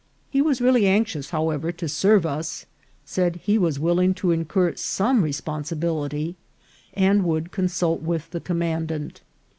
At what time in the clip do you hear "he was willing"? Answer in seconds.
3.35-4.15